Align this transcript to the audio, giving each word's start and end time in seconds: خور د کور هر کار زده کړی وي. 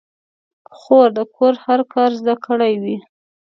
خور 0.77 1.07
د 1.17 1.19
کور 1.35 1.53
هر 1.65 1.81
کار 1.93 2.11
زده 2.19 2.35
کړی 2.45 2.73
وي. 2.83 2.97